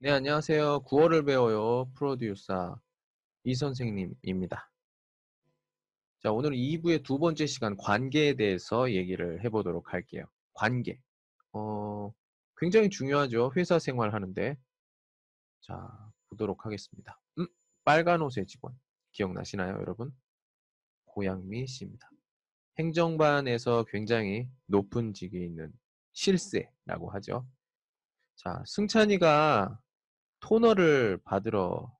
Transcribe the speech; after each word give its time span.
네, 0.00 0.12
안녕하세요. 0.12 0.84
9월을 0.84 1.26
배워요. 1.26 1.90
프로듀서 1.96 2.80
이 3.42 3.56
선생님입니다. 3.56 4.70
자, 6.22 6.30
오늘 6.30 6.52
2부의 6.52 7.02
두 7.02 7.18
번째 7.18 7.46
시간 7.46 7.76
관계에 7.76 8.34
대해서 8.34 8.92
얘기를 8.92 9.42
해보도록 9.42 9.92
할게요. 9.92 10.24
관계. 10.52 11.00
어, 11.52 12.12
굉장히 12.58 12.90
중요하죠. 12.90 13.50
회사 13.56 13.80
생활 13.80 14.14
하는데. 14.14 14.56
자, 15.62 15.90
보도록 16.28 16.64
하겠습니다. 16.64 17.20
음, 17.40 17.48
빨간 17.82 18.22
옷의 18.22 18.46
직원. 18.46 18.78
기억나시나요, 19.10 19.80
여러분? 19.80 20.12
고양미 21.06 21.66
씨입니다. 21.66 22.08
행정반에서 22.78 23.84
굉장히 23.88 24.48
높은 24.66 25.12
직에 25.12 25.44
있는 25.44 25.72
실세라고 26.12 27.10
하죠. 27.10 27.44
자, 28.36 28.62
승찬이가 28.64 29.80
토너를 30.40 31.18
받으러 31.24 31.92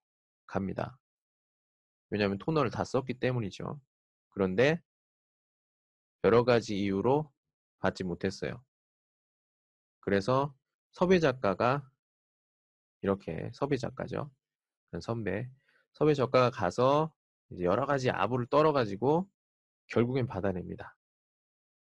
갑니다. 0.46 0.98
왜냐하면 2.10 2.38
토너를 2.38 2.70
다 2.70 2.84
썼기 2.84 3.15
때문이죠. 3.15 3.80
그런데 4.30 4.80
여러 6.24 6.45
가지 6.45 6.79
이유로 6.79 7.30
받지 7.80 8.05
못했어요. 8.05 8.62
그래서 10.01 10.55
섭외 10.93 11.20
작가가 11.20 11.88
이렇게 13.02 13.51
섭외 13.55 13.77
작가죠. 13.77 14.30
선배. 15.02 15.48
섭외 15.93 16.15
작가가 16.15 16.51
가서 16.51 17.12
여러 17.60 17.87
가지 17.87 18.10
아부를 18.10 18.46
떨어가지고 18.46 19.29
결국엔 19.88 20.27
받아냅니다. 20.27 20.96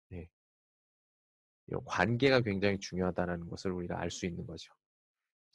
네. 0.09 0.29
이 1.67 1.75
관계가 1.85 2.41
굉장히 2.41 2.79
중요하다는 2.79 3.49
것을 3.49 3.71
우리가 3.71 3.99
알 3.99 4.11
수 4.11 4.25
있는 4.25 4.45
거죠. 4.45 4.73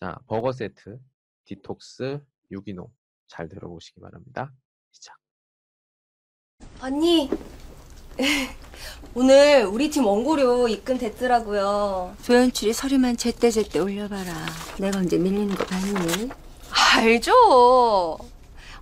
자, 0.00 0.16
버거 0.28 0.52
세트, 0.52 1.00
디톡스, 1.44 2.20
유기농 2.52 2.86
잘 3.26 3.48
들어보시기 3.48 4.00
바랍니다. 4.00 4.52
시작. 4.92 5.16
언니, 6.80 7.28
오늘 9.14 9.64
우리 9.64 9.90
팀 9.90 10.06
원고료 10.06 10.68
입금됐더라고요. 10.68 12.16
조연출이 12.22 12.72
서류만 12.72 13.16
제때제때 13.16 13.80
올려봐라. 13.80 14.32
내가 14.78 14.98
언제 15.00 15.18
밀리는 15.18 15.52
거 15.56 15.64
봤니? 15.64 16.30
알죠? 16.96 18.18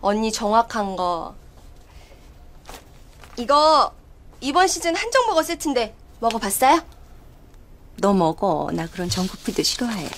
언니 0.01 0.31
정확한 0.31 0.97
거. 0.97 1.35
이거 3.39 3.95
이번 4.43 4.69
시즌 4.69 4.95
한정버거 4.95 5.43
세트인데 5.43 5.95
먹어봤어요? 6.21 6.83
너 7.99 8.13
먹어. 8.13 8.71
나 8.75 8.87
그런 8.87 9.09
전국피도 9.09 9.63
싫어해. 9.63 10.09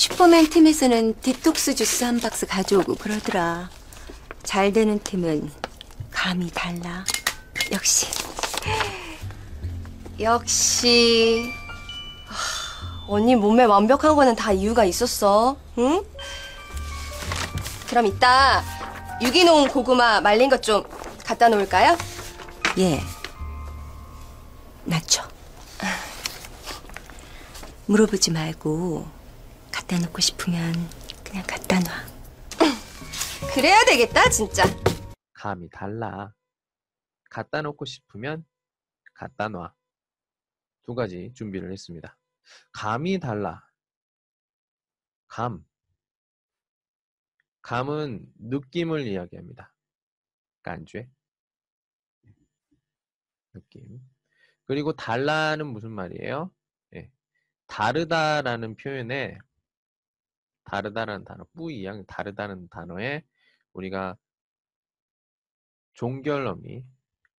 슈퍼맨 0.00 0.50
팀에서는 0.50 1.18
디톡스 1.22 1.74
주스 1.74 2.04
한 2.04 2.20
박스 2.20 2.46
가져오고 2.46 2.96
그러더라. 2.96 3.70
잘 4.42 4.70
되는 4.70 4.98
팀은 5.02 5.50
감이 6.10 6.50
달라. 6.52 7.02
역시. 7.72 8.06
역시 10.20 11.50
하, 12.26 13.06
언니 13.08 13.34
몸매 13.36 13.64
완벽한 13.64 14.14
거는 14.16 14.36
다 14.36 14.52
이유가 14.52 14.84
있었어. 14.84 15.56
응? 15.78 16.04
그럼 17.88 18.04
이따 18.06 18.62
유기농 19.22 19.68
고구마 19.68 20.20
말린 20.20 20.50
것 20.50 20.60
좀 20.60 20.84
갖다 21.24 21.48
놓을까요? 21.48 21.96
예. 22.78 23.00
낮춰. 24.84 25.22
물어보지 27.86 28.30
말고 28.32 29.15
갖다 29.86 30.00
놓고 30.00 30.20
싶으면 30.20 30.74
그냥 31.24 31.44
갖다 31.46 31.78
놔. 31.78 31.86
그래야 33.54 33.84
되겠다 33.84 34.28
진짜. 34.30 34.64
감이 35.32 35.70
달라. 35.70 36.34
갖다 37.30 37.62
놓고 37.62 37.84
싶으면 37.84 38.44
갖다 39.14 39.48
놔. 39.48 39.72
두 40.82 40.96
가지 40.96 41.32
준비를 41.34 41.70
했습니다. 41.70 42.18
감이 42.72 43.20
달라. 43.20 43.64
감. 45.28 45.64
감은 47.62 48.26
느낌을 48.40 49.06
이야기합니다. 49.06 49.72
깐죄. 50.62 51.08
느낌. 53.52 54.00
그리고 54.64 54.94
달라는 54.94 55.68
무슨 55.68 55.92
말이에요? 55.92 56.50
예. 56.96 57.08
다르다라는 57.68 58.74
표현에 58.76 59.38
다르다라는 60.66 61.24
단어, 61.24 61.44
뿌이양 61.54 62.04
다르다는 62.06 62.68
단어에 62.68 63.22
우리가 63.72 64.16
종결어미, 65.94 66.84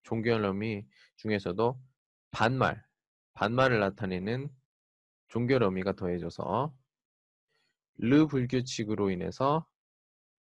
종결어미 0.03 0.85
중에서도 1.17 1.79
반말, 2.31 2.83
반말을 3.33 3.79
나타내는 3.79 4.49
종결어미가 5.27 5.93
더해져서 5.93 6.73
르 7.99 8.27
불규칙으로 8.27 9.11
인해서 9.11 9.67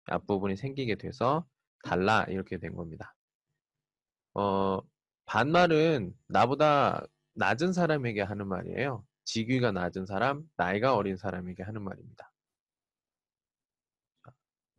앞부분이 0.06 0.58
생기게 0.58 0.96
돼서 0.96 1.46
달라 1.84 2.26
이렇게 2.30 2.58
된 2.58 2.76
겁니다. 2.76 3.16
어, 4.34 4.80
반말은 5.26 6.14
나보다 6.28 7.06
낮은 7.34 7.74
사람에게 7.74 8.22
하는 8.22 8.48
말이에요. 8.48 9.06
직위가 9.24 9.72
낮은 9.72 10.06
사람, 10.06 10.44
나이가 10.58 10.96
어린 10.96 11.18
사람에게 11.18 11.64
하는 11.64 11.84
말입니다. 11.84 12.31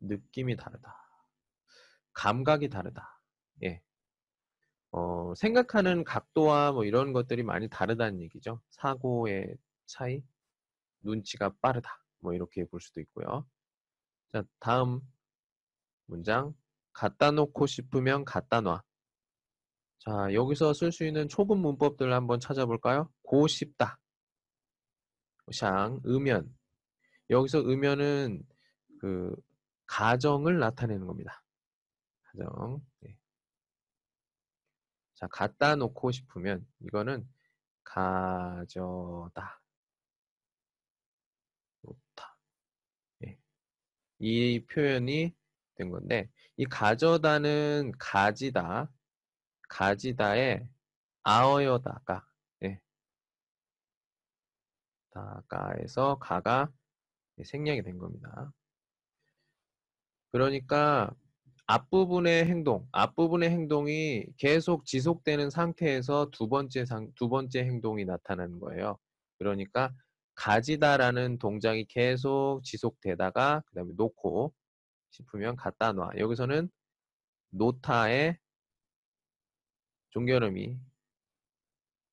느낌이 0.02 0.56
다르다. 0.56 0.94
감각이 2.12 2.68
다르다. 2.68 3.20
예. 3.64 3.82
어, 4.90 5.34
생각하는 5.34 6.04
각도와 6.04 6.72
뭐 6.72 6.84
이런 6.84 7.12
것들이 7.12 7.42
많이 7.42 7.68
다르다는 7.68 8.20
얘기죠. 8.20 8.60
사고의 8.70 9.56
차이, 9.86 10.22
눈치가 11.00 11.50
빠르다. 11.60 11.90
뭐 12.18 12.34
이렇게 12.34 12.64
볼 12.66 12.80
수도 12.80 13.00
있고요. 13.00 13.46
자, 14.32 14.44
다음 14.60 15.00
문장. 16.06 16.54
갖다 16.92 17.30
놓고 17.30 17.66
싶으면 17.66 18.24
갖다 18.26 18.60
놔. 18.60 18.82
자, 19.98 20.34
여기서 20.34 20.74
쓸 20.74 20.92
수 20.92 21.06
있는 21.06 21.26
초급 21.28 21.58
문법들 21.58 22.12
한번 22.12 22.38
찾아볼까요? 22.38 23.10
고 23.22 23.46
싶다. 23.46 23.98
샹, 25.52 26.00
음연. 26.04 26.54
여기서 27.30 27.60
음연은 27.60 28.42
그 29.00 29.34
가정을 29.92 30.58
나타내는 30.58 31.06
겁니다. 31.06 31.44
가정. 32.22 32.80
네. 33.00 33.14
자, 35.12 35.26
갖다 35.26 35.76
놓고 35.76 36.12
싶으면 36.12 36.66
이거는 36.80 37.28
가져다. 37.84 39.60
놓다. 41.82 42.36
네. 43.18 43.38
이 44.18 44.64
표현이 44.64 45.34
된 45.74 45.90
건데 45.90 46.30
이 46.56 46.64
가져다는 46.64 47.92
가지다. 47.98 48.90
가지다에 49.68 50.66
아어여다가 51.22 52.26
네. 52.60 52.80
다가에서 55.10 56.18
가가 56.18 56.72
생략이 57.44 57.82
된 57.82 57.98
겁니다. 57.98 58.54
그러니까 60.32 61.14
앞부분의 61.66 62.46
행동, 62.46 62.88
앞부분의 62.92 63.50
행동이 63.50 64.26
계속 64.36 64.84
지속되는 64.86 65.50
상태에서 65.50 66.30
두 66.32 66.48
번째 66.48 66.84
상, 66.84 67.12
두 67.14 67.28
번째 67.28 67.60
행동이 67.60 68.04
나타나는 68.04 68.58
거예요. 68.58 68.98
그러니까 69.38 69.92
가지다라는 70.34 71.38
동작이 71.38 71.84
계속 71.88 72.62
지속되다가 72.64 73.62
그 73.66 73.74
다음에 73.74 73.92
놓고 73.96 74.52
싶으면 75.10 75.56
갖다 75.56 75.92
놔. 75.92 76.10
여기서는 76.18 76.70
놓다의 77.50 78.38
종결음이 80.10 80.78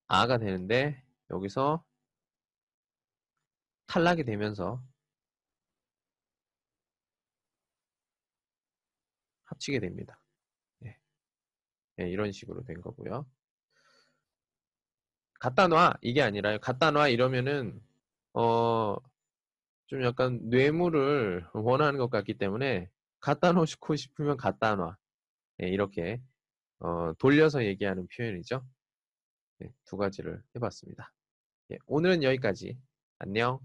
아가 0.07 0.37
되는데 0.37 1.03
여기서 1.31 1.83
탈락이 3.87 4.23
되면서 4.23 4.81
합치게 9.49 9.79
됩니다. 9.79 10.19
네. 10.79 10.97
네, 11.97 12.09
이런 12.09 12.31
식으로 12.31 12.63
된 12.63 12.81
거고요. 12.81 13.25
갖다 15.39 15.67
놔 15.67 15.93
이게 16.01 16.21
아니라요. 16.21 16.59
갖다 16.59 16.91
놔 16.91 17.07
이러면은 17.07 17.81
어 18.33 18.97
좀 19.89 20.03
약간 20.03 20.39
뇌물을 20.43 21.47
원하는 21.53 21.97
것 21.97 22.11
같기 22.11 22.35
때문에 22.35 22.89
갖다 23.19 23.51
놓고 23.53 23.95
싶으면 23.95 24.37
갖다 24.37 24.75
놔 24.75 24.95
네, 25.57 25.69
이렇게 25.69 26.21
어, 26.79 27.11
돌려서 27.17 27.65
얘기하는 27.65 28.07
표현이죠. 28.15 28.63
네, 29.57 29.73
두 29.85 29.97
가지를 29.97 30.43
해봤습니다. 30.55 31.11
예, 31.71 31.77
오늘은 31.87 32.21
여기까지. 32.21 32.77
안녕. 33.17 33.59